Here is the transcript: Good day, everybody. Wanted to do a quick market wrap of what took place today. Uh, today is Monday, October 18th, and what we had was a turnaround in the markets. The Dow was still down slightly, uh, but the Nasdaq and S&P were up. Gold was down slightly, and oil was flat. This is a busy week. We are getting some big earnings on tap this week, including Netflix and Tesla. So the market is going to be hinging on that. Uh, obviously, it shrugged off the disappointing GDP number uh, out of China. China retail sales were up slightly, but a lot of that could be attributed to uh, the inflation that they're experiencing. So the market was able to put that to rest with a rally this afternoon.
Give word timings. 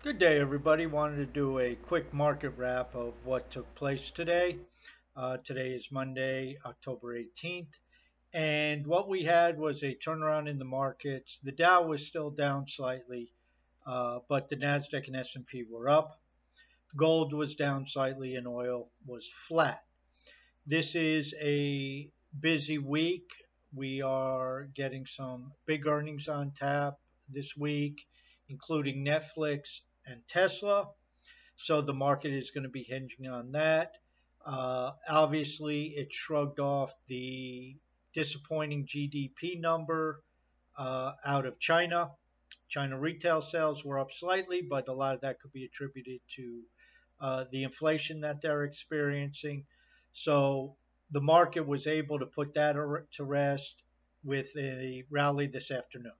Good 0.00 0.20
day, 0.20 0.38
everybody. 0.38 0.86
Wanted 0.86 1.16
to 1.16 1.26
do 1.26 1.58
a 1.58 1.74
quick 1.74 2.14
market 2.14 2.50
wrap 2.50 2.94
of 2.94 3.14
what 3.24 3.50
took 3.50 3.74
place 3.74 4.12
today. 4.12 4.56
Uh, 5.16 5.38
today 5.38 5.70
is 5.70 5.90
Monday, 5.90 6.56
October 6.64 7.18
18th, 7.18 7.72
and 8.32 8.86
what 8.86 9.08
we 9.08 9.24
had 9.24 9.58
was 9.58 9.82
a 9.82 9.96
turnaround 9.96 10.48
in 10.48 10.60
the 10.60 10.64
markets. 10.64 11.40
The 11.42 11.50
Dow 11.50 11.82
was 11.82 12.06
still 12.06 12.30
down 12.30 12.68
slightly, 12.68 13.32
uh, 13.88 14.20
but 14.28 14.48
the 14.48 14.54
Nasdaq 14.56 15.08
and 15.08 15.16
S&P 15.16 15.64
were 15.68 15.88
up. 15.88 16.20
Gold 16.96 17.34
was 17.34 17.56
down 17.56 17.84
slightly, 17.84 18.36
and 18.36 18.46
oil 18.46 18.90
was 19.04 19.28
flat. 19.28 19.82
This 20.64 20.94
is 20.94 21.34
a 21.40 22.08
busy 22.38 22.78
week. 22.78 23.28
We 23.74 24.00
are 24.02 24.68
getting 24.76 25.06
some 25.06 25.54
big 25.66 25.88
earnings 25.88 26.28
on 26.28 26.52
tap 26.52 26.98
this 27.28 27.56
week, 27.56 28.06
including 28.48 29.04
Netflix 29.04 29.80
and 30.06 30.20
Tesla. 30.28 30.88
So 31.56 31.80
the 31.80 31.94
market 31.94 32.32
is 32.32 32.50
going 32.50 32.64
to 32.64 32.70
be 32.70 32.82
hinging 32.82 33.28
on 33.30 33.52
that. 33.52 33.92
Uh, 34.44 34.92
obviously, 35.08 35.88
it 35.96 36.12
shrugged 36.12 36.60
off 36.60 36.94
the 37.08 37.76
disappointing 38.14 38.86
GDP 38.86 39.60
number 39.60 40.22
uh, 40.76 41.12
out 41.26 41.46
of 41.46 41.58
China. 41.58 42.10
China 42.68 42.98
retail 42.98 43.42
sales 43.42 43.84
were 43.84 43.98
up 43.98 44.12
slightly, 44.12 44.62
but 44.62 44.88
a 44.88 44.92
lot 44.92 45.14
of 45.14 45.20
that 45.22 45.40
could 45.40 45.52
be 45.52 45.64
attributed 45.64 46.20
to 46.36 46.62
uh, 47.20 47.44
the 47.50 47.64
inflation 47.64 48.20
that 48.20 48.40
they're 48.40 48.64
experiencing. 48.64 49.64
So 50.12 50.76
the 51.10 51.20
market 51.20 51.66
was 51.66 51.86
able 51.86 52.18
to 52.18 52.26
put 52.26 52.54
that 52.54 52.76
to 53.12 53.24
rest 53.24 53.82
with 54.24 54.50
a 54.56 55.04
rally 55.10 55.46
this 55.46 55.70
afternoon. 55.70 56.12